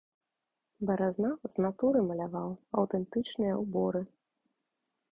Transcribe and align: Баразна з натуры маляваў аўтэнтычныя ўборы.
Баразна 0.89 1.31
з 1.57 1.67
натуры 1.67 1.99
маляваў 2.09 2.51
аўтэнтычныя 2.83 3.63
ўборы. 3.63 4.01